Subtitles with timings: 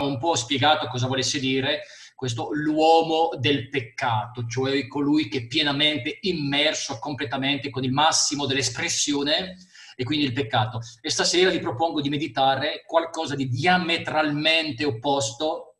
[0.00, 1.82] un po' spiegato cosa volesse dire
[2.22, 9.56] questo l'uomo del peccato, cioè colui che è pienamente immerso completamente con il massimo dell'espressione
[9.96, 10.80] e quindi il peccato.
[11.00, 15.78] E stasera vi propongo di meditare qualcosa di diametralmente opposto,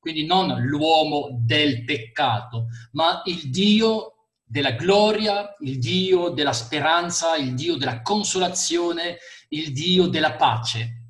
[0.00, 7.54] quindi non l'uomo del peccato, ma il Dio della gloria, il Dio della speranza, il
[7.54, 9.18] Dio della consolazione,
[9.50, 11.03] il Dio della pace.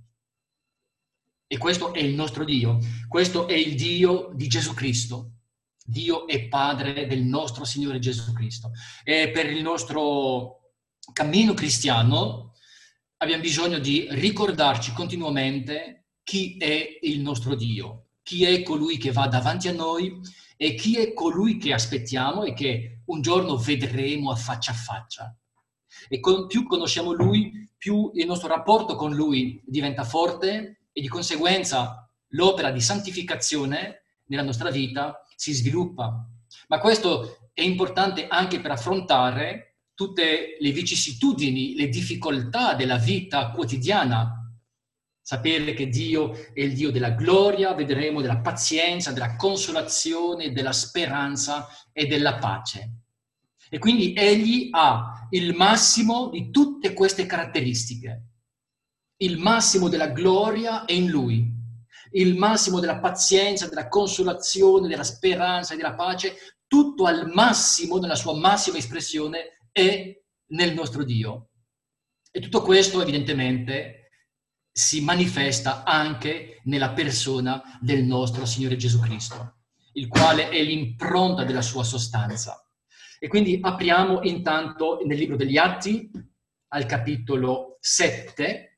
[1.54, 5.34] E questo è il nostro Dio, questo è il Dio di Gesù Cristo.
[5.84, 8.72] Dio è Padre del nostro Signore Gesù Cristo.
[9.04, 10.72] E per il nostro
[11.12, 12.54] cammino cristiano
[13.18, 19.28] abbiamo bisogno di ricordarci continuamente chi è il nostro Dio, chi è colui che va
[19.28, 20.12] davanti a noi
[20.56, 25.38] e chi è colui che aspettiamo e che un giorno vedremo a faccia a faccia.
[26.08, 31.08] E con, più conosciamo Lui, più il nostro rapporto con Lui diventa forte e di
[31.08, 36.26] conseguenza l'opera di santificazione nella nostra vita si sviluppa.
[36.68, 44.40] Ma questo è importante anche per affrontare tutte le vicissitudini, le difficoltà della vita quotidiana.
[45.20, 51.68] Sapere che Dio è il Dio della gloria, vedremo della pazienza, della consolazione, della speranza
[51.92, 52.98] e della pace.
[53.68, 58.33] E quindi Egli ha il massimo di tutte queste caratteristiche.
[59.24, 61.50] Il massimo della gloria è in Lui,
[62.12, 68.16] il massimo della pazienza, della consolazione, della speranza e della pace, tutto al massimo, nella
[68.16, 70.14] sua massima espressione, è
[70.48, 71.48] nel nostro Dio.
[72.30, 74.10] E tutto questo evidentemente
[74.70, 79.60] si manifesta anche nella persona del nostro Signore Gesù Cristo,
[79.94, 82.62] il quale è l'impronta della sua sostanza.
[83.18, 86.10] E quindi apriamo intanto nel libro degli Atti
[86.72, 88.68] al capitolo 7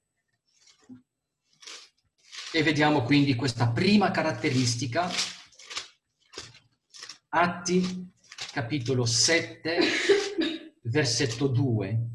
[2.56, 5.10] e vediamo quindi questa prima caratteristica.
[7.28, 8.14] Atti
[8.50, 9.78] capitolo 7
[10.84, 12.08] versetto 2.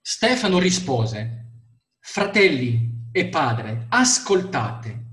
[0.00, 1.66] Stefano rispose,
[2.00, 5.04] fratelli e padre, ascoltate,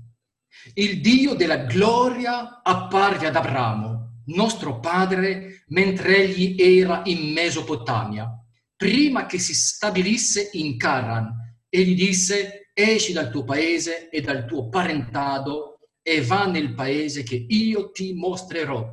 [0.76, 3.93] il Dio della gloria apparve ad Abramo,
[4.26, 8.28] nostro padre, mentre egli era in Mesopotamia,
[8.76, 14.46] prima che si stabilisse in Caran, e gli disse, esci dal tuo paese e dal
[14.46, 18.86] tuo parentado e va nel paese che io ti mostrerò.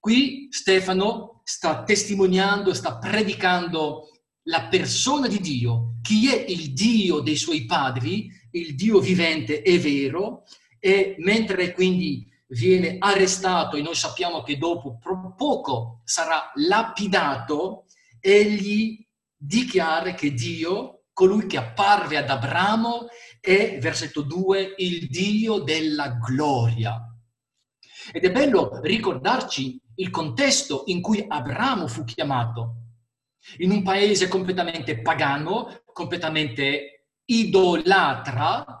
[0.00, 4.08] Qui Stefano sta testimoniando, sta predicando
[4.46, 9.78] la persona di Dio, chi è il Dio dei suoi padri, il Dio vivente e
[9.78, 10.44] vero,
[10.80, 14.98] e mentre quindi viene arrestato e noi sappiamo che dopo
[15.36, 17.86] poco sarà lapidato,
[18.20, 23.08] egli dichiara che Dio, colui che apparve ad Abramo,
[23.40, 26.98] è, versetto 2, il Dio della gloria.
[28.12, 32.76] Ed è bello ricordarci il contesto in cui Abramo fu chiamato
[33.58, 38.80] in un paese completamente pagano, completamente idolatra,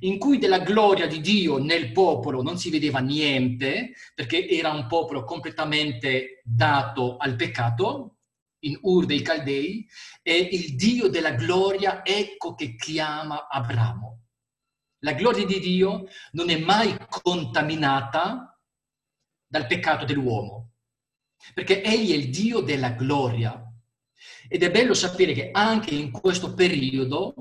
[0.00, 4.86] in cui della gloria di Dio nel popolo non si vedeva niente, perché era un
[4.86, 8.16] popolo completamente dato al peccato,
[8.60, 9.86] in Ur dei Caldei,
[10.22, 14.18] e il Dio della gloria ecco che chiama Abramo.
[15.02, 18.58] La gloria di Dio non è mai contaminata
[19.46, 20.72] dal peccato dell'uomo,
[21.54, 23.64] perché Egli è il Dio della gloria.
[24.46, 27.39] Ed è bello sapere che anche in questo periodo,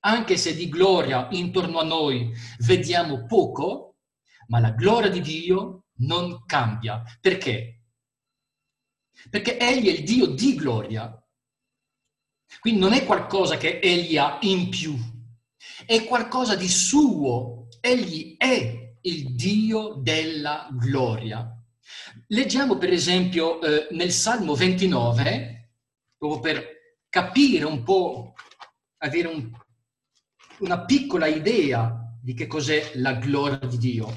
[0.00, 3.96] anche se di gloria intorno a noi vediamo poco,
[4.48, 7.02] ma la gloria di Dio non cambia.
[7.20, 7.82] Perché?
[9.28, 11.14] Perché Egli è il Dio di gloria.
[12.58, 14.96] Quindi non è qualcosa che Egli ha in più,
[15.86, 17.68] è qualcosa di suo.
[17.80, 21.54] Egli è il Dio della gloria.
[22.28, 25.72] Leggiamo per esempio eh, nel Salmo 29,
[26.16, 26.68] proprio per
[27.08, 28.34] capire un po',
[28.98, 29.50] avere un,
[30.60, 34.14] una piccola idea di che cos'è la gloria di Dio.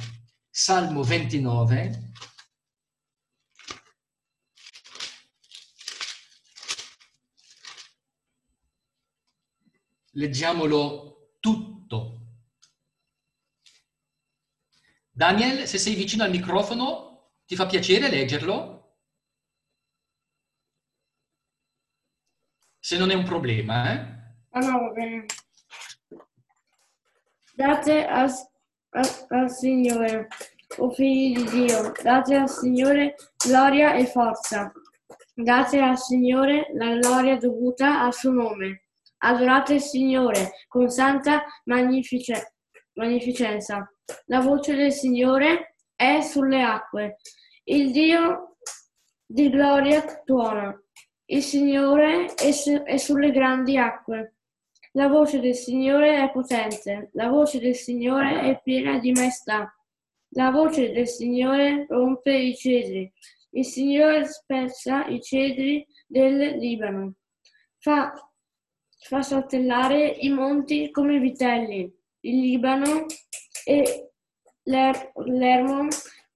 [0.50, 2.12] Salmo 29.
[10.16, 12.20] Leggiamolo tutto.
[15.10, 18.74] Daniel, se sei vicino al microfono, ti fa piacere leggerlo?
[22.84, 23.94] se non è un problema.
[23.94, 23.98] Eh?
[24.50, 25.26] Ah no, va bene.
[27.56, 28.32] Date al,
[28.90, 30.28] al, al Signore,
[30.78, 33.14] o figli di Dio, date al Signore
[33.46, 34.72] gloria e forza.
[35.36, 38.86] Date al Signore la gloria dovuta al suo nome.
[39.20, 42.56] Adorate il Signore con santa magnifice-
[42.94, 43.88] magnificenza.
[44.26, 47.18] La voce del Signore è sulle acque.
[47.66, 48.58] Il Dio
[49.26, 50.76] di gloria tuona.
[51.26, 54.38] Il Signore è, su- è sulle grandi acque.
[54.96, 57.10] La voce del Signore è potente.
[57.14, 59.76] La voce del Signore è piena di maestà.
[60.36, 63.12] La voce del Signore rompe i cedri.
[63.52, 67.16] Il Signore spezza i cedri del Libano.
[67.80, 68.14] Fa,
[69.00, 71.92] fa saltellare i monti come vitelli.
[72.22, 73.06] Il Libano
[73.66, 74.12] e
[74.64, 75.88] l'Er- l'Ermon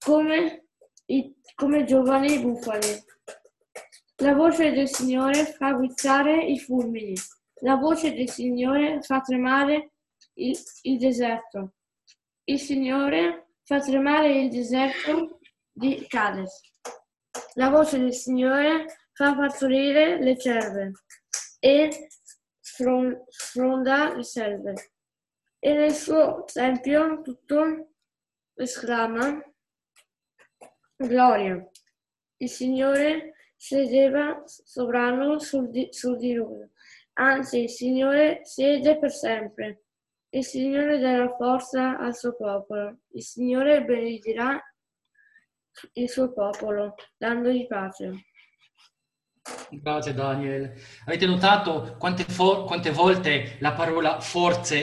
[0.03, 0.65] come,
[1.05, 3.03] i- come giovani bufali.
[4.17, 7.13] La voce del Signore fa guizzare i fulmini.
[7.61, 9.93] La voce del Signore fa tremare
[10.35, 11.73] il, il deserto.
[12.43, 15.39] Il Signore fa tremare il deserto
[15.71, 16.61] di Cades.
[17.55, 20.91] La voce del Signore fa partorire le cerve
[21.59, 22.09] e
[22.59, 24.91] sfron- sfronda le selve.
[25.59, 27.93] E nel suo tempio tutto
[28.53, 29.41] esclama
[30.95, 31.67] Gloria.
[32.37, 36.69] Il Signore sedeva sovrano sul, di- sul diluvio.
[37.19, 39.83] Anzi, il Signore siede per sempre.
[40.29, 42.99] Il Signore darà forza al suo popolo.
[43.13, 44.61] Il Signore benedirà
[45.93, 48.25] il suo popolo, dandogli pace.
[49.71, 50.73] Grazie Daniel.
[51.05, 54.19] Avete notato quante, fo- quante volte la parola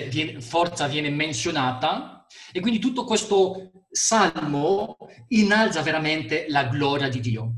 [0.09, 2.27] viene- forza viene menzionata?
[2.53, 4.97] E quindi tutto questo salmo
[5.29, 7.53] innalza veramente la gloria di Dio.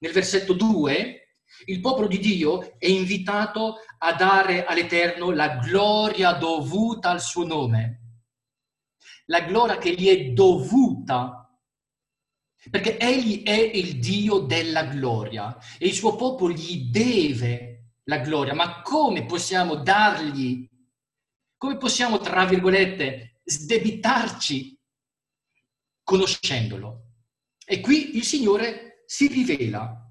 [0.00, 1.17] Nel versetto 2
[1.66, 8.00] il popolo di Dio è invitato a dare all'Eterno la gloria dovuta al suo nome,
[9.26, 11.38] la gloria che gli è dovuta
[12.70, 18.54] perché egli è il Dio della gloria e il suo popolo gli deve la gloria.
[18.54, 20.68] Ma come possiamo dargli,
[21.56, 24.78] come possiamo, tra virgolette, sdebitarci
[26.02, 27.04] conoscendolo?
[27.64, 30.07] E qui il Signore si rivela,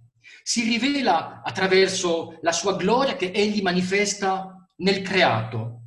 [0.48, 5.82] si rivela attraverso la sua gloria che egli manifesta nel creato.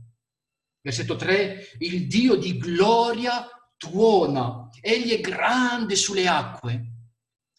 [0.82, 3.46] Versetto 3, il Dio di gloria
[3.78, 6.92] tuona, egli è grande sulle acque.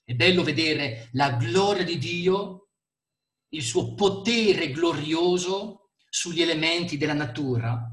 [0.03, 2.69] È bello vedere la gloria di Dio,
[3.49, 7.83] il suo potere glorioso sugli elementi della natura,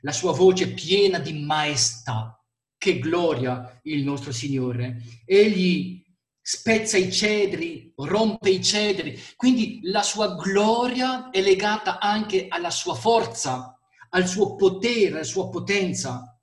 [0.00, 2.36] la sua voce piena di maestà.
[2.76, 4.96] Che gloria il nostro Signore.
[5.24, 6.01] Egli
[6.42, 12.94] spezza i cedri, rompe i cedri, quindi la sua gloria è legata anche alla sua
[12.94, 13.78] forza,
[14.10, 16.36] al suo potere, alla sua potenza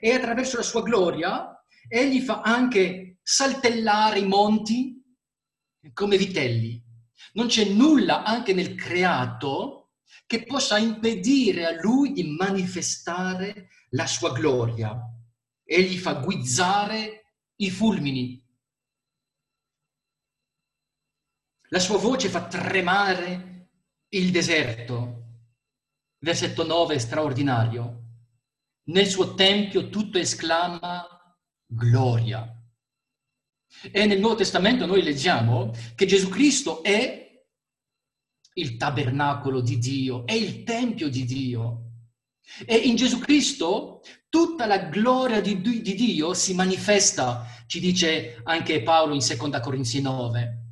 [0.00, 5.02] e attraverso la sua gloria egli fa anche saltellare i monti
[5.92, 6.82] come vitelli.
[7.34, 9.92] Non c'è nulla anche nel creato
[10.26, 14.98] che possa impedire a lui di manifestare la sua gloria.
[15.64, 18.43] Egli fa guizzare i fulmini.
[21.74, 23.70] La sua voce fa tremare
[24.10, 25.22] il deserto.
[26.20, 28.02] Versetto 9 straordinario.
[28.90, 31.04] Nel suo tempio tutto esclama
[31.66, 32.48] gloria.
[33.90, 37.42] E nel Nuovo Testamento noi leggiamo che Gesù Cristo è
[38.52, 41.80] il tabernacolo di Dio, è il tempio di Dio.
[42.64, 48.84] E in Gesù Cristo tutta la gloria di, di Dio si manifesta, ci dice anche
[48.84, 50.62] Paolo in Seconda Corinzi 9.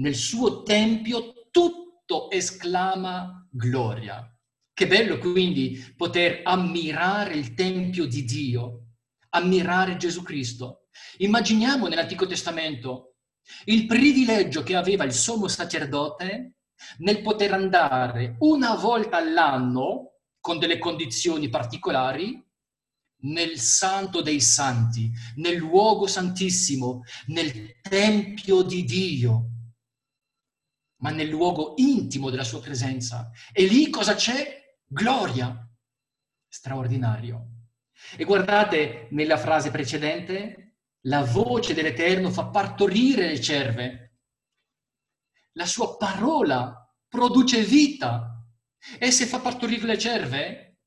[0.00, 4.26] Nel suo tempio tutto esclama gloria.
[4.72, 8.86] Che bello quindi poter ammirare il Tempio di Dio,
[9.28, 10.86] ammirare Gesù Cristo.
[11.18, 13.16] Immaginiamo nell'Antico Testamento
[13.66, 16.54] il privilegio che aveva il sommo sacerdote
[16.98, 22.42] nel poter andare una volta all'anno, con delle condizioni particolari,
[23.24, 29.49] nel santo dei santi, nel luogo santissimo, nel Tempio di Dio,
[31.00, 33.30] ma nel luogo intimo della sua presenza.
[33.52, 34.60] E lì cosa c'è?
[34.92, 35.70] gloria,
[36.48, 37.46] straordinario.
[38.16, 44.18] E guardate nella frase precedente, la voce dell'Eterno fa partorire le cerve.
[45.52, 46.74] La sua parola
[47.08, 48.26] produce vita.
[48.98, 50.78] E se fa partorire le cerve,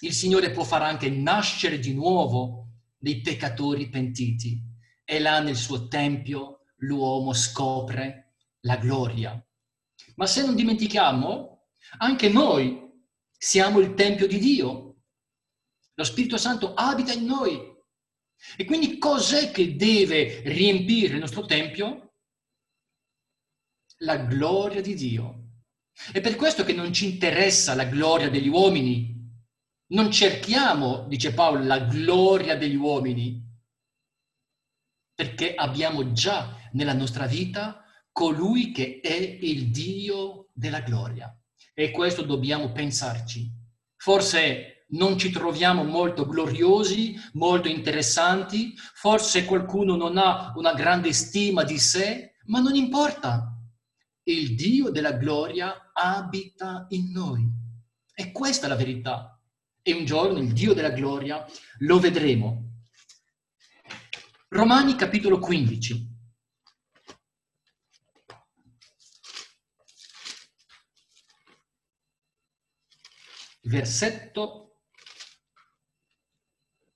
[0.00, 4.62] il Signore può far anche nascere di nuovo dei peccatori pentiti.
[5.04, 9.42] E là nel suo tempio l'uomo scopre la gloria.
[10.18, 12.78] Ma se non dimentichiamo, anche noi
[13.36, 14.96] siamo il Tempio di Dio.
[15.94, 17.58] Lo Spirito Santo abita in noi.
[18.56, 22.08] E quindi cos'è che deve riempire il nostro Tempio?
[23.98, 25.46] la gloria di Dio.
[26.12, 29.16] È per questo che non ci interessa la gloria degli uomini.
[29.90, 33.42] Non cerchiamo, dice Paolo, la gloria degli uomini,
[35.14, 37.84] perché abbiamo già nella nostra vita
[38.18, 41.32] colui che è il Dio della gloria.
[41.72, 43.48] E questo dobbiamo pensarci.
[43.94, 51.62] Forse non ci troviamo molto gloriosi, molto interessanti, forse qualcuno non ha una grande stima
[51.62, 53.56] di sé, ma non importa.
[54.24, 57.48] Il Dio della gloria abita in noi.
[58.12, 59.40] E questa è la verità.
[59.80, 61.46] E un giorno il Dio della gloria
[61.82, 62.64] lo vedremo.
[64.48, 66.07] Romani capitolo 15.
[73.68, 74.84] Versetto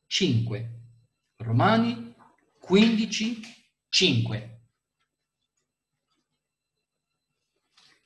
[0.06, 0.70] 5.
[1.36, 2.14] Romani
[2.60, 3.40] 15,
[3.90, 4.62] 5.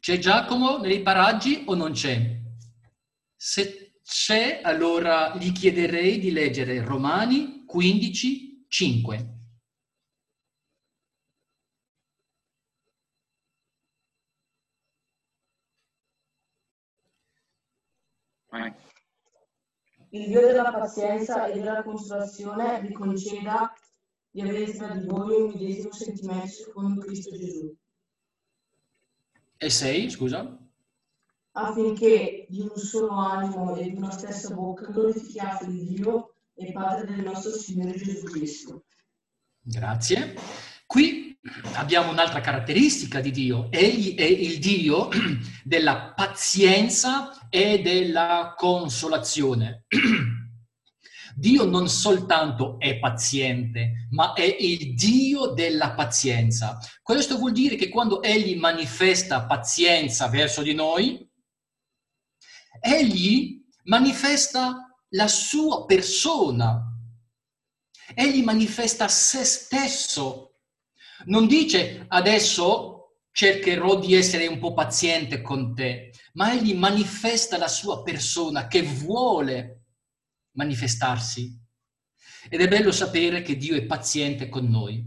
[0.00, 2.40] C'è Giacomo nei paraggi o non c'è?
[3.36, 9.35] Se c'è, allora gli chiederei di leggere Romani 15, 5.
[20.10, 23.72] Il Dio della pazienza e della consolazione vi conceda
[24.30, 27.74] di avere tra di voi un medesimo sentimento secondo Cristo Gesù.
[29.56, 30.58] E sei, scusa?
[31.52, 37.14] Affinché di un solo animo e di una stessa bocca glorifichiate il Dio e Padre
[37.14, 38.84] del nostro Signore Gesù Cristo.
[39.60, 40.34] Grazie.
[40.86, 41.25] Qui
[41.74, 43.70] abbiamo un'altra caratteristica di Dio.
[43.70, 45.08] Egli è il Dio
[45.64, 49.84] della pazienza e della consolazione.
[51.38, 56.78] Dio non soltanto è paziente, ma è il Dio della pazienza.
[57.02, 61.28] Questo vuol dire che quando Egli manifesta pazienza verso di noi,
[62.80, 66.82] Egli manifesta la sua persona,
[68.14, 70.55] Egli manifesta se stesso.
[71.24, 77.68] Non dice adesso cercherò di essere un po' paziente con te, ma Egli manifesta la
[77.68, 79.84] sua persona che vuole
[80.52, 81.54] manifestarsi.
[82.48, 85.04] Ed è bello sapere che Dio è paziente con noi.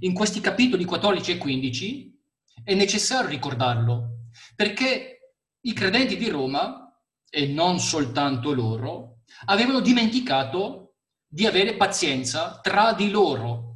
[0.00, 2.20] In questi capitoli 14 e 15
[2.62, 6.96] è necessario ricordarlo, perché i credenti di Roma,
[7.30, 10.94] e non soltanto loro, avevano dimenticato
[11.26, 13.67] di avere pazienza tra di loro.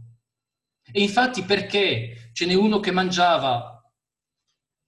[0.92, 3.82] E infatti perché ce n'è uno che mangiava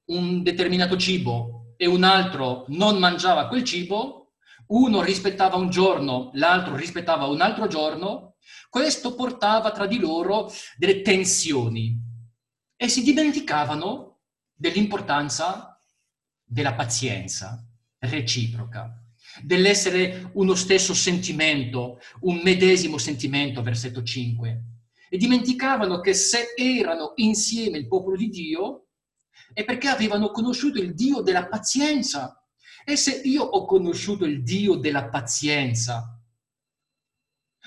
[0.06, 4.34] un determinato cibo e un altro non mangiava quel cibo,
[4.68, 8.36] uno rispettava un giorno, l'altro rispettava un altro giorno,
[8.68, 11.98] questo portava tra di loro delle tensioni
[12.76, 14.20] e si dimenticavano
[14.52, 15.78] dell'importanza
[16.44, 17.66] della pazienza
[17.98, 18.92] reciproca,
[19.42, 24.73] dell'essere uno stesso sentimento, un medesimo sentimento, versetto 5.
[25.14, 28.88] E dimenticavano che se erano insieme il popolo di Dio
[29.52, 32.44] è perché avevano conosciuto il Dio della pazienza
[32.84, 36.20] e se io ho conosciuto il Dio della pazienza,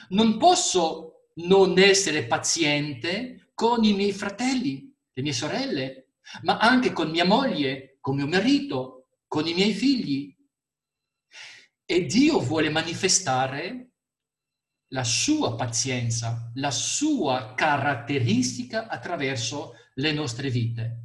[0.09, 7.09] non posso non essere paziente con i miei fratelli, le mie sorelle, ma anche con
[7.09, 10.35] mia moglie, con mio marito, con i miei figli.
[11.85, 13.86] E Dio vuole manifestare
[14.89, 21.03] la sua pazienza, la sua caratteristica attraverso le nostre vite.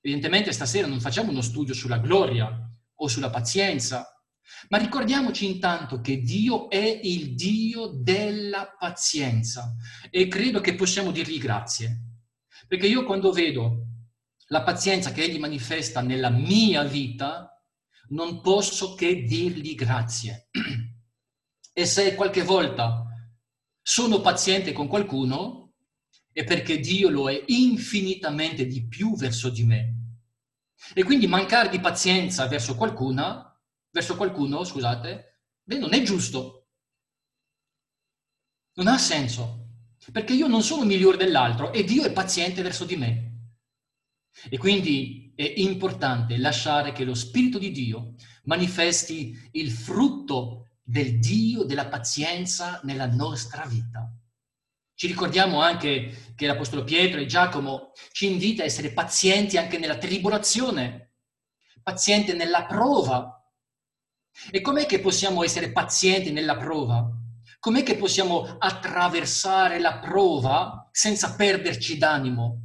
[0.00, 2.64] Evidentemente stasera non facciamo uno studio sulla gloria,
[2.96, 4.08] o sulla pazienza,
[4.68, 9.74] ma ricordiamoci intanto che Dio è il Dio della pazienza
[10.10, 12.00] e credo che possiamo dirgli grazie.
[12.68, 13.86] Perché io quando vedo
[14.48, 17.48] la pazienza che Egli manifesta nella mia vita,
[18.08, 20.48] non posso che dirgli grazie.
[21.76, 23.03] E se qualche volta
[23.86, 25.74] sono paziente con qualcuno,
[26.32, 29.94] è perché Dio lo è infinitamente di più verso di me.
[30.94, 33.60] E quindi mancare di pazienza verso qualcuna,
[33.90, 36.68] verso qualcuno, scusate, beh, non è giusto.
[38.76, 39.68] Non ha senso.
[40.10, 43.32] Perché io non sono migliore dell'altro e Dio è paziente verso di me.
[44.48, 48.14] E quindi è importante lasciare che lo Spirito di Dio
[48.44, 54.08] manifesti il frutto del Dio della pazienza nella nostra vita.
[54.94, 59.96] Ci ricordiamo anche che l'Apostolo Pietro e Giacomo ci invita a essere pazienti anche nella
[59.96, 61.14] tribolazione,
[61.82, 63.42] pazienti nella prova.
[64.50, 67.10] E com'è che possiamo essere pazienti nella prova?
[67.58, 72.64] Com'è che possiamo attraversare la prova senza perderci d'animo?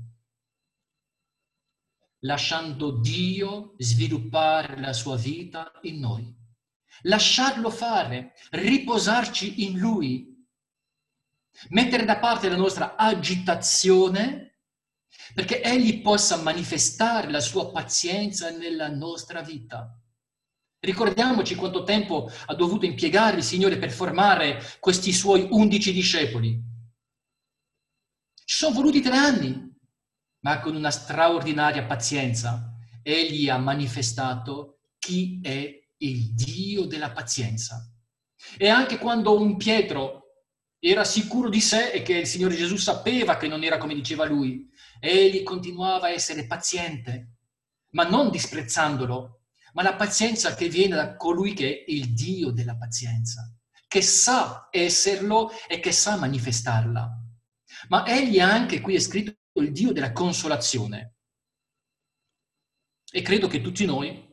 [2.23, 6.35] lasciando Dio sviluppare la sua vita in noi.
[7.03, 10.27] Lasciarlo fare, riposarci in Lui,
[11.69, 14.49] mettere da parte la nostra agitazione
[15.33, 19.93] perché Egli possa manifestare la sua pazienza nella nostra vita.
[20.79, 26.61] Ricordiamoci quanto tempo ha dovuto impiegare il Signore per formare questi suoi undici discepoli.
[28.33, 29.67] Ci sono voluti tre anni,
[30.41, 37.91] ma con una straordinaria pazienza egli ha manifestato chi è il Dio della pazienza.
[38.57, 40.45] E anche quando un Pietro
[40.79, 44.25] era sicuro di sé e che il Signore Gesù sapeva che non era come diceva
[44.25, 47.35] lui, egli continuava a essere paziente,
[47.91, 49.41] ma non disprezzandolo,
[49.73, 53.53] ma la pazienza che viene da colui che è il Dio della pazienza,
[53.87, 57.17] che sa esserlo e che sa manifestarla.
[57.89, 61.15] Ma egli anche qui è scritto il Dio della consolazione.
[63.11, 64.28] E credo che tutti noi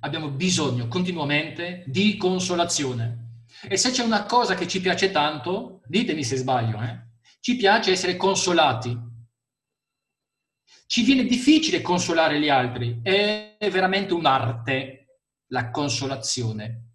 [0.00, 3.44] abbiamo bisogno continuamente di consolazione.
[3.68, 7.10] E se c'è una cosa che ci piace tanto, ditemi se sbaglio, eh?
[7.40, 8.98] ci piace essere consolati.
[10.86, 16.90] Ci viene difficile consolare gli altri, è veramente un'arte la consolazione.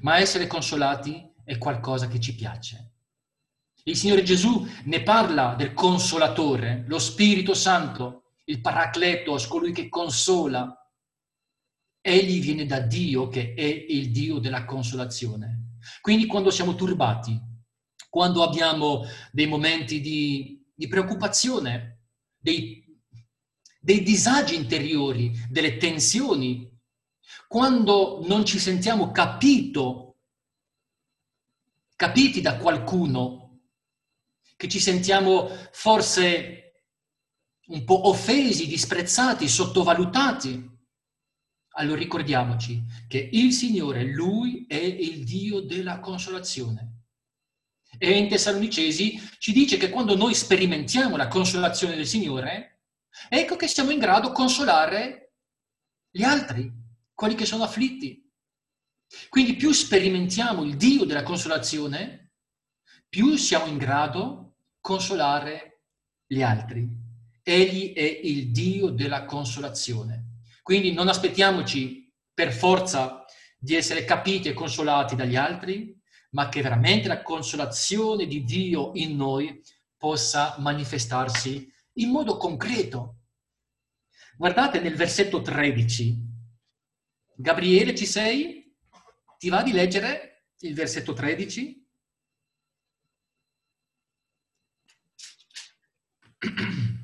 [0.00, 2.92] Ma essere consolati è qualcosa che ci piace.
[3.84, 10.85] Il Signore Gesù ne parla del consolatore, lo Spirito Santo, il Paracletos, colui che consola.
[12.08, 15.78] Egli viene da Dio che è il Dio della consolazione.
[16.00, 17.36] Quindi quando siamo turbati,
[18.08, 22.02] quando abbiamo dei momenti di, di preoccupazione,
[22.38, 22.96] dei,
[23.80, 26.72] dei disagi interiori, delle tensioni,
[27.48, 30.18] quando non ci sentiamo capito,
[31.96, 33.62] capiti da qualcuno,
[34.56, 36.84] che ci sentiamo forse
[37.66, 40.74] un po' offesi, disprezzati, sottovalutati.
[41.78, 46.92] Allora ricordiamoci che il Signore, Lui è il Dio della consolazione.
[47.98, 52.80] E in Tessalonicesi ci dice che quando noi sperimentiamo la consolazione del Signore,
[53.28, 55.34] ecco che siamo in grado di consolare
[56.10, 56.72] gli altri,
[57.12, 58.22] quelli che sono afflitti.
[59.28, 62.32] Quindi più sperimentiamo il Dio della consolazione,
[63.08, 65.82] più siamo in grado consolare
[66.26, 66.88] gli altri.
[67.42, 70.25] Egli è il Dio della consolazione.
[70.66, 73.24] Quindi non aspettiamoci per forza
[73.56, 75.96] di essere capiti e consolati dagli altri,
[76.30, 79.62] ma che veramente la consolazione di Dio in noi
[79.96, 83.18] possa manifestarsi in modo concreto.
[84.36, 86.18] Guardate nel versetto 13.
[87.36, 88.76] Gabriele, ci sei?
[89.38, 91.88] Ti va di leggere il versetto 13?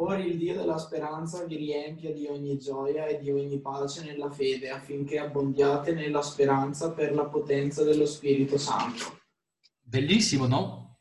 [0.00, 4.30] Ora il Dio della speranza vi riempia di ogni gioia e di ogni pace nella
[4.30, 9.22] fede, affinché abbondiate nella speranza per la potenza dello Spirito Santo.
[9.80, 10.98] Bellissimo, no?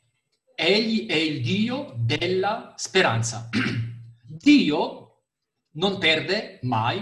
[0.56, 3.50] Egli è il Dio della speranza.
[4.26, 5.26] Dio
[5.74, 7.00] non perde mai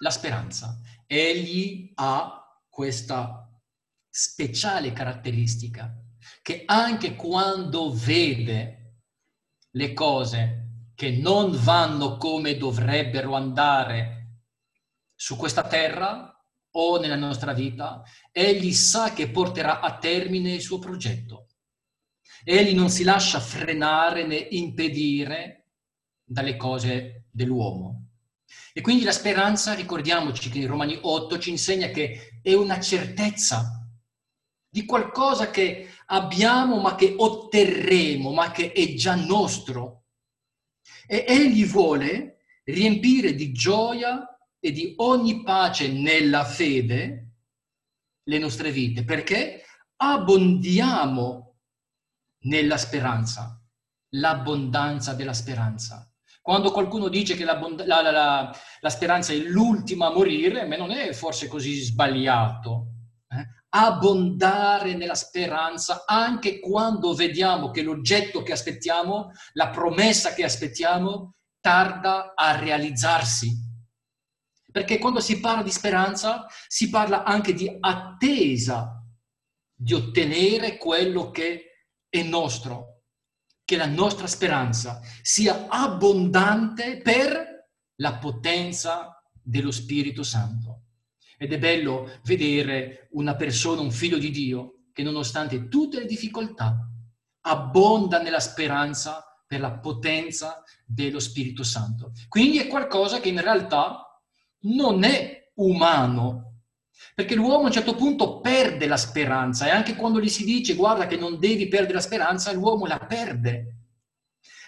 [0.00, 0.78] la speranza.
[1.06, 3.50] Egli ha questa
[4.10, 5.90] speciale caratteristica
[6.42, 8.98] che anche quando vede
[9.70, 10.67] le cose
[10.98, 14.38] che non vanno come dovrebbero andare
[15.14, 16.36] su questa terra
[16.72, 21.50] o nella nostra vita, egli sa che porterà a termine il suo progetto.
[22.42, 25.68] Egli non si lascia frenare né impedire
[26.24, 28.08] dalle cose dell'uomo.
[28.72, 33.88] E quindi la speranza, ricordiamoci che in Romani 8 ci insegna che è una certezza
[34.68, 39.98] di qualcosa che abbiamo ma che otterremo, ma che è già nostro.
[41.10, 44.28] E Egli vuole riempire di gioia
[44.60, 47.30] e di ogni pace nella fede
[48.24, 49.62] le nostre vite, perché
[49.96, 51.60] abbondiamo
[52.40, 53.58] nella speranza,
[54.10, 56.12] l'abbondanza della speranza.
[56.42, 60.76] Quando qualcuno dice che la, la, la, la speranza è l'ultima a morire, a me
[60.76, 62.87] non è forse così sbagliato
[63.70, 72.32] abbondare nella speranza anche quando vediamo che l'oggetto che aspettiamo, la promessa che aspettiamo, tarda
[72.34, 73.66] a realizzarsi.
[74.70, 79.02] Perché quando si parla di speranza si parla anche di attesa
[79.74, 83.02] di ottenere quello che è nostro,
[83.64, 90.67] che la nostra speranza sia abbondante per la potenza dello Spirito Santo.
[91.38, 96.76] Ed è bello vedere una persona, un figlio di Dio, che nonostante tutte le difficoltà
[97.42, 102.10] abbonda nella speranza per la potenza dello Spirito Santo.
[102.28, 104.20] Quindi è qualcosa che in realtà
[104.62, 106.62] non è umano,
[107.14, 110.74] perché l'uomo a un certo punto perde la speranza e anche quando gli si dice
[110.74, 113.74] guarda che non devi perdere la speranza, l'uomo la perde.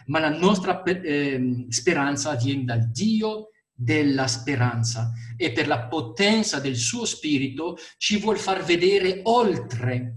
[0.07, 3.51] Ma la nostra eh, speranza viene dal Dio
[3.83, 10.17] della speranza e per la potenza del suo spirito ci vuol far vedere oltre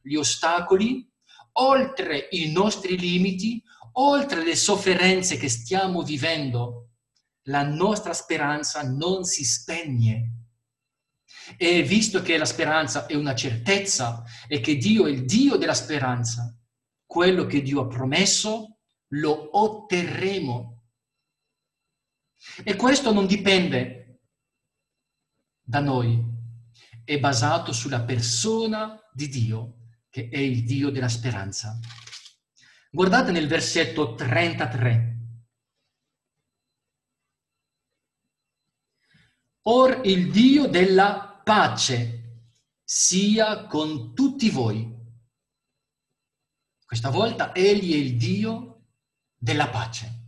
[0.00, 1.10] gli ostacoli,
[1.54, 3.60] oltre i nostri limiti,
[3.94, 6.90] oltre le sofferenze che stiamo vivendo,
[7.48, 10.34] la nostra speranza non si spegne.
[11.56, 15.74] E visto che la speranza è una certezza e che Dio è il Dio della
[15.74, 16.56] speranza,
[17.04, 18.76] quello che Dio ha promesso
[19.14, 20.79] lo otterremo.
[22.64, 24.20] E questo non dipende
[25.60, 26.20] da noi,
[27.04, 31.78] è basato sulla persona di Dio, che è il Dio della speranza.
[32.90, 35.18] Guardate nel versetto 33.
[39.62, 42.48] Or il Dio della pace
[42.82, 44.98] sia con tutti voi.
[46.84, 48.86] Questa volta Egli è il Dio
[49.36, 50.19] della pace.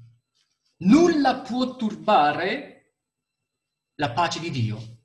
[0.85, 2.97] Nulla può turbare
[3.97, 5.05] la pace di Dio.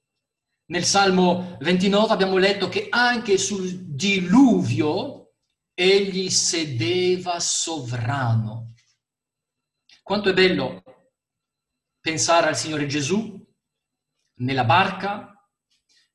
[0.72, 5.36] Nel Salmo 29 abbiamo letto che anche sul diluvio
[5.76, 8.74] egli sedeva sovrano.
[10.02, 10.82] Quanto è bello
[12.02, 13.46] pensare al Signore Gesù
[14.40, 15.32] nella barca,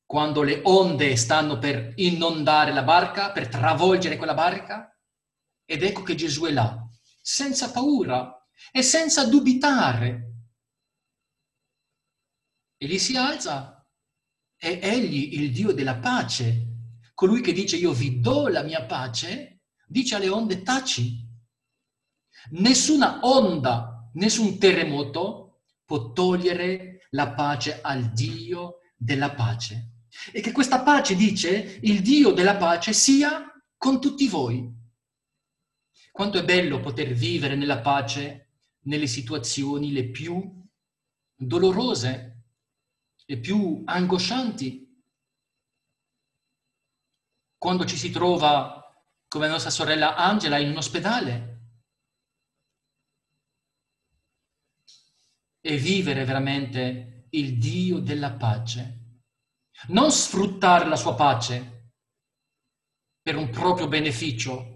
[0.05, 4.92] quando le onde stanno per inondare la barca, per travolgere quella barca,
[5.64, 6.85] ed ecco che Gesù è là,
[7.20, 10.31] senza paura e senza dubitare.
[12.77, 13.87] E gli si alza,
[14.57, 16.66] è egli il Dio della pace,
[17.14, 21.29] colui che dice io vi do la mia pace, dice alle onde taci.
[22.51, 30.07] Nessuna onda, nessun terremoto può togliere la pace al Dio della pace.
[30.33, 34.70] E che questa pace, dice, il Dio della pace sia con tutti voi.
[36.11, 38.52] Quanto è bello poter vivere nella pace
[38.85, 40.66] nelle situazioni le più
[41.35, 42.45] dolorose,
[43.25, 44.81] le più angoscianti.
[47.57, 48.83] Quando ci si trova
[49.29, 51.51] come nostra sorella Angela in un ospedale.
[55.61, 59.21] E vivere veramente il Dio della pace.
[59.88, 61.92] Non sfruttare la sua pace
[63.23, 64.72] per un proprio beneficio,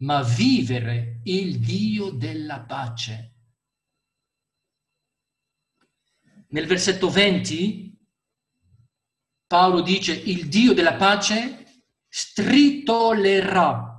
[0.00, 3.34] ma vivere il Dio della pace.
[6.48, 7.90] Nel versetto 20
[9.50, 13.90] Paolo dice il Dio della pace stritolerà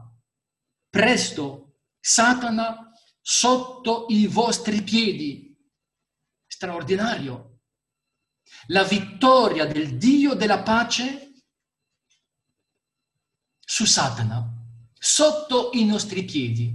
[0.89, 5.53] presto Satana sotto i vostri piedi.
[6.47, 7.63] Straordinario.
[8.67, 11.33] La vittoria del Dio della pace
[13.59, 14.60] su Satana,
[15.03, 16.71] sotto i nostri piedi.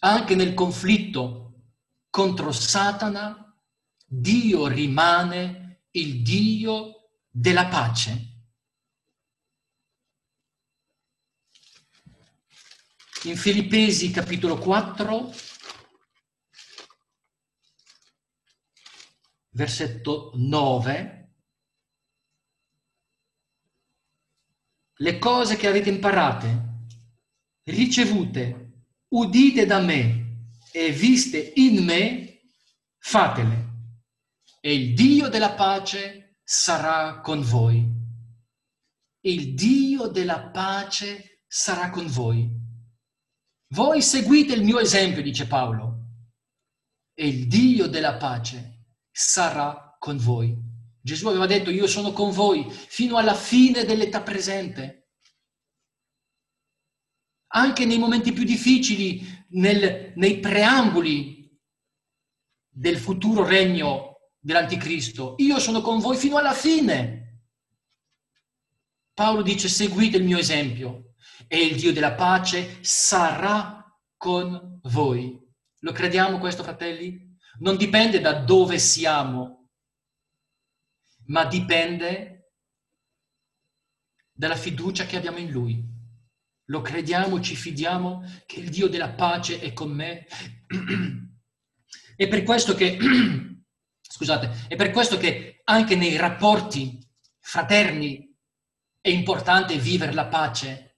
[0.00, 1.70] Anche nel conflitto
[2.10, 3.58] contro Satana,
[4.04, 8.34] Dio rimane il Dio della pace.
[13.24, 15.34] in Filippesi capitolo 4,
[19.50, 21.25] versetto 9,
[24.98, 26.64] le cose che avete imparate,
[27.64, 32.50] ricevute, udite da me e viste in me,
[32.98, 33.64] fatele.
[34.60, 37.94] E il Dio della pace sarà con voi.
[39.20, 42.48] Il Dio della pace sarà con voi.
[43.70, 45.96] Voi seguite il mio esempio, dice Paolo,
[47.14, 50.56] e il Dio della pace sarà con voi.
[51.06, 55.10] Gesù aveva detto, io sono con voi fino alla fine dell'età presente.
[57.52, 61.48] Anche nei momenti più difficili, nel, nei preamboli
[62.68, 67.44] del futuro regno dell'Anticristo, io sono con voi fino alla fine.
[69.14, 71.14] Paolo dice, seguite il mio esempio
[71.46, 75.40] e il Dio della pace sarà con voi.
[75.82, 77.38] Lo crediamo questo, fratelli?
[77.60, 79.55] Non dipende da dove siamo,
[81.26, 82.36] ma dipende
[84.32, 85.94] dalla fiducia che abbiamo in Lui.
[86.66, 90.26] Lo crediamo, ci fidiamo che il Dio della pace è con me.
[92.16, 92.96] È per questo che,
[94.00, 96.98] scusate, è per questo che anche nei rapporti
[97.40, 98.34] fraterni
[99.02, 100.96] è importante vivere la pace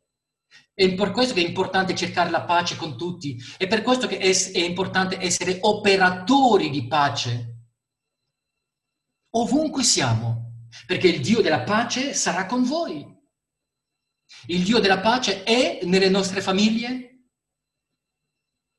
[0.73, 4.19] È per questo che è importante cercare la pace con tutti, è per questo che
[4.19, 7.58] è, importante essere operatori di pace.
[9.39, 13.07] Ovunque siamo, perché il Dio della pace sarà con voi.
[14.47, 17.29] Il Dio della pace è nelle nostre famiglie?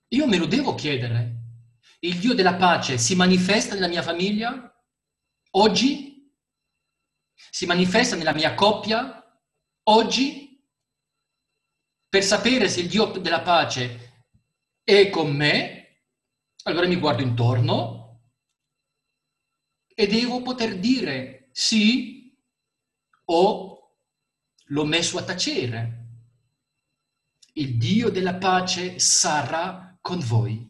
[0.09, 1.37] Io me lo devo chiedere.
[1.99, 4.69] Il Dio della pace si manifesta nella mia famiglia?
[5.51, 6.29] Oggi?
[7.51, 9.23] Si manifesta nella mia coppia?
[9.83, 10.61] Oggi?
[12.09, 14.25] Per sapere se il Dio della pace
[14.83, 16.03] è con me,
[16.63, 17.98] allora mi guardo intorno
[19.99, 22.33] e devo poter dire sì
[23.25, 23.97] o
[24.67, 26.05] l'ho messo a tacere.
[27.55, 30.65] Il Dio della pace sarà con voi.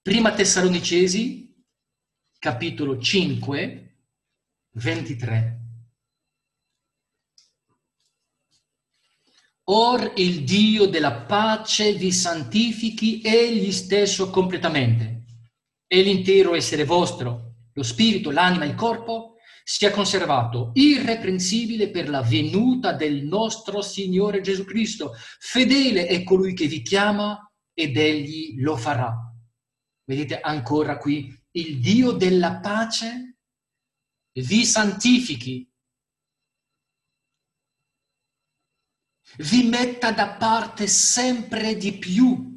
[0.00, 1.62] Prima Tessalonicesi,
[2.38, 3.98] capitolo 5,
[4.70, 5.60] 23.
[9.64, 15.24] Or il Dio della pace vi santifichi egli stesso completamente,
[15.86, 17.48] e l'intero essere vostro,
[17.78, 24.64] lo spirito, l'anima il corpo, sia conservato irreprensibile per la venuta del nostro Signore Gesù
[24.64, 25.14] Cristo.
[25.38, 29.14] Fedele è colui che vi chiama ed egli lo farà.
[30.04, 33.36] Vedete ancora qui, il Dio della pace
[34.32, 35.70] vi santifichi
[39.38, 42.48] vi metta da parte sempre di più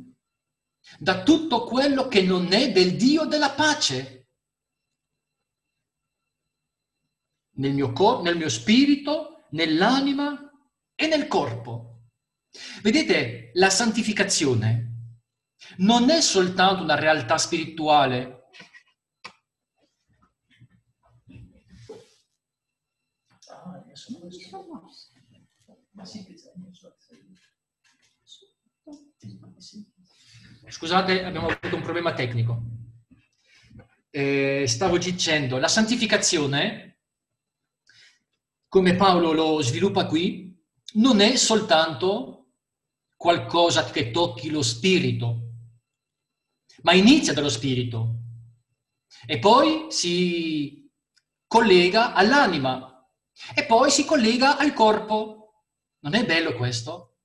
[0.98, 4.21] da tutto quello che non è del Dio della pace.
[7.62, 10.52] Nel mio, cor- nel mio spirito, nell'anima
[10.96, 12.08] e nel corpo.
[12.82, 14.88] Vedete, la santificazione
[15.78, 18.50] non è soltanto una realtà spirituale.
[30.68, 32.64] Scusate, abbiamo avuto un problema tecnico.
[34.10, 36.91] Eh, stavo dicendo, la santificazione,
[38.72, 40.58] come Paolo lo sviluppa qui,
[40.94, 42.54] non è soltanto
[43.18, 45.56] qualcosa che tocchi lo spirito,
[46.84, 48.20] ma inizia dallo spirito
[49.26, 50.90] e poi si
[51.48, 53.06] collega all'anima
[53.54, 55.66] e poi si collega al corpo.
[56.00, 57.18] Non è bello questo?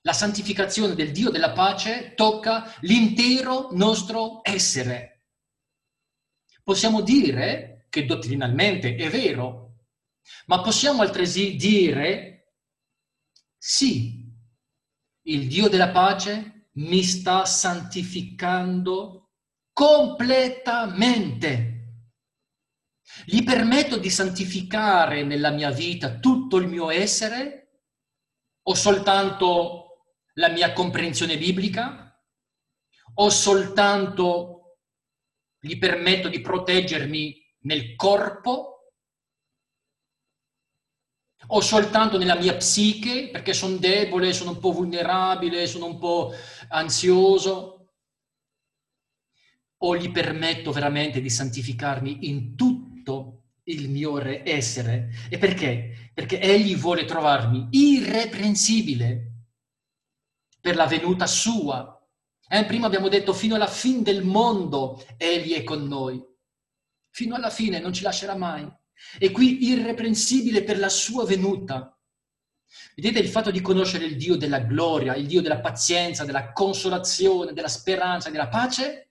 [0.00, 5.28] La santificazione del Dio della pace tocca l'intero nostro essere.
[6.64, 9.67] Possiamo dire che dottrinalmente è vero,
[10.46, 12.54] ma possiamo altresì dire
[13.56, 14.26] sì,
[15.22, 19.32] il Dio della pace mi sta santificando
[19.72, 21.74] completamente.
[23.24, 27.82] Gli permetto di santificare nella mia vita tutto il mio essere
[28.62, 32.16] o soltanto la mia comprensione biblica
[33.14, 34.76] o soltanto
[35.58, 38.77] gli permetto di proteggermi nel corpo
[41.46, 46.32] o soltanto nella mia psiche perché sono debole, sono un po' vulnerabile, sono un po'
[46.68, 47.74] ansioso
[49.80, 55.10] o gli permetto veramente di santificarmi in tutto il mio essere.
[55.28, 56.10] E perché?
[56.12, 59.32] Perché egli vuole trovarmi irreprensibile
[60.60, 61.94] per la venuta sua.
[62.48, 66.20] Eh, prima abbiamo detto fino alla fine del mondo egli è con noi.
[67.10, 68.68] Fino alla fine non ci lascerà mai.
[69.18, 71.92] E qui irreprensibile per la sua venuta.
[72.94, 77.52] Vedete il fatto di conoscere il Dio della gloria, il Dio della pazienza, della consolazione,
[77.52, 79.10] della speranza, della pace,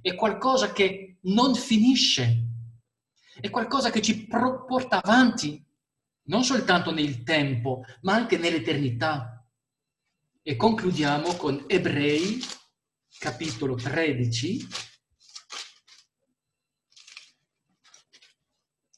[0.00, 2.44] è qualcosa che non finisce,
[3.40, 5.64] è qualcosa che ci porta avanti,
[6.24, 9.46] non soltanto nel tempo, ma anche nell'eternità.
[10.42, 12.38] E concludiamo con Ebrei,
[13.18, 14.66] capitolo 13,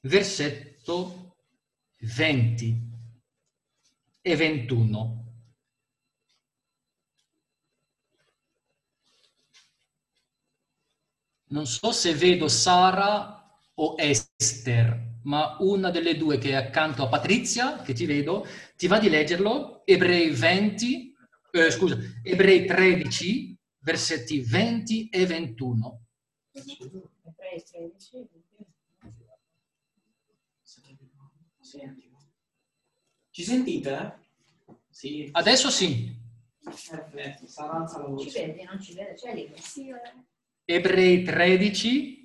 [0.01, 1.37] versetto
[1.99, 2.89] 20
[4.23, 5.19] e 21.
[11.49, 17.09] Non so se vedo Sara o Esther, ma una delle due che è accanto a
[17.09, 21.15] Patrizia, che ti vedo, ti va di leggerlo, Ebrei 20,
[21.51, 26.07] eh, scusa, Ebrei 13, versetti 20 e 21.
[26.53, 28.29] Ebrei 13.
[33.31, 34.19] Ci sentite?
[34.89, 35.29] Sì.
[35.31, 36.19] Adesso sì.
[36.63, 38.31] Perfetto, sarà alza la voce.
[38.31, 39.53] Ci vedi, non ci vede, c'è lì.
[39.57, 39.93] Sì,
[40.65, 42.23] Ebrei 13,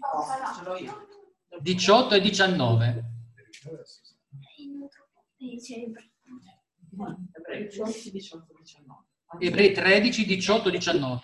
[1.62, 3.04] 18 e 19.
[7.32, 9.04] Ebrei 13, 18, 19.
[9.40, 11.14] Ebrei 13, 18, 19.
[11.14, 11.24] Ok.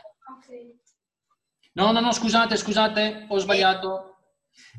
[1.74, 4.18] No, no, no, scusate, scusate, ho sbagliato.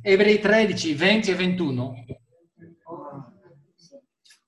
[0.03, 2.05] Ebrei 13, 20 e 21.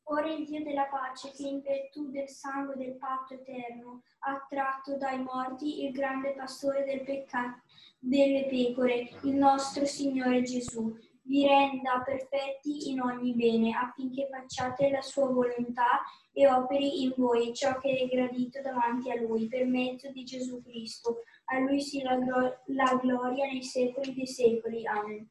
[0.08, 4.96] Ora il Dio della pace, che in virtù del sangue del patto eterno ha tratto
[4.96, 7.62] dai morti il grande pastore del peccato
[7.98, 15.00] delle pecore, il nostro Signore Gesù, vi renda perfetti in ogni bene, affinché facciate la
[15.00, 20.10] sua volontà e operi in voi ciò che è gradito davanti a Lui, per mezzo
[20.10, 21.22] di Gesù Cristo.
[21.46, 24.86] A Lui sia la, glo- la gloria nei secoli dei secoli.
[24.86, 25.26] Amen.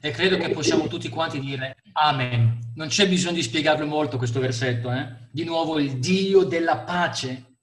[0.00, 2.72] E credo che possiamo tutti quanti dire Amen.
[2.74, 4.92] Non c'è bisogno di spiegarlo molto questo versetto.
[4.92, 5.28] Eh?
[5.30, 7.56] Di nuovo il Dio della pace.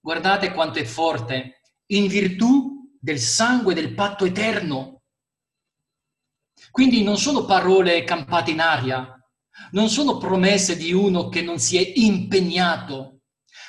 [0.00, 1.60] Guardate quanto è forte.
[1.92, 5.02] In virtù del sangue del patto eterno.
[6.72, 9.16] Quindi non sono parole campate in aria,
[9.70, 13.20] non sono promesse di uno che non si è impegnato,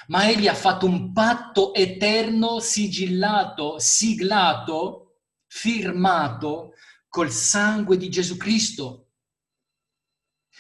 [0.08, 6.74] ma egli ha fatto un patto eterno, sigillato, siglato, firmato
[7.08, 9.12] col sangue di Gesù Cristo,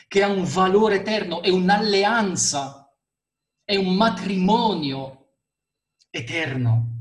[0.07, 2.95] che ha un valore eterno, è un'alleanza,
[3.63, 5.35] è un matrimonio
[6.09, 6.95] eterno,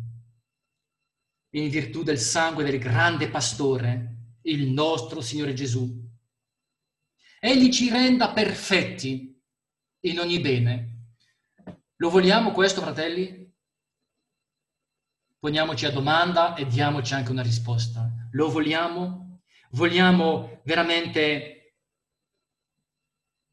[1.51, 6.05] in virtù del sangue del grande pastore, il nostro Signore Gesù.
[7.39, 9.41] Egli ci renda perfetti
[10.01, 10.95] in ogni bene.
[11.97, 13.45] Lo vogliamo questo, fratelli?
[15.39, 18.11] Poniamoci a domanda e diamoci anche una risposta.
[18.33, 19.26] Lo vogliamo?
[19.71, 21.57] Vogliamo veramente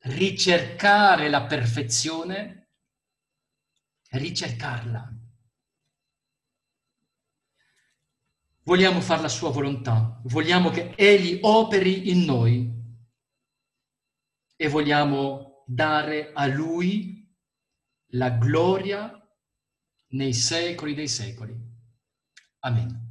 [0.03, 2.69] ricercare la perfezione?
[4.09, 5.11] Ricercarla.
[8.65, 12.71] Vogliamo fare la sua volontà, vogliamo che Egli operi in noi
[14.55, 17.29] e vogliamo dare a Lui
[18.11, 19.11] la gloria
[20.11, 21.53] nei secoli dei secoli.
[22.59, 23.02] Amen.